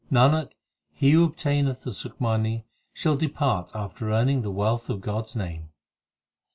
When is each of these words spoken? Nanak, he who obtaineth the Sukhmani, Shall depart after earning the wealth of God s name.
Nanak, 0.11 0.53
he 0.93 1.11
who 1.11 1.25
obtaineth 1.25 1.83
the 1.83 1.91
Sukhmani, 1.91 2.63
Shall 2.91 3.15
depart 3.15 3.69
after 3.75 4.09
earning 4.09 4.41
the 4.41 4.49
wealth 4.49 4.89
of 4.89 4.99
God 4.99 5.25
s 5.25 5.35
name. 5.35 5.69